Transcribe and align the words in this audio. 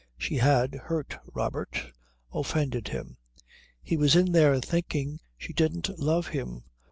She 0.17 0.37
had 0.37 0.73
hurt 0.73 1.19
Robert, 1.31 1.91
offended 2.33 2.87
him. 2.87 3.17
He 3.83 3.97
was 3.97 4.15
in 4.15 4.31
there 4.31 4.59
thinking 4.59 5.19
she 5.37 5.53
didn't 5.53 5.99
love 5.99 6.29
him. 6.29 6.63